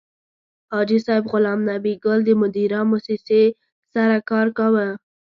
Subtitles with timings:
[0.71, 3.43] حاجي صیب غلام نبي ګل د مدیرا موسسې
[3.93, 4.87] سره کار کاوه.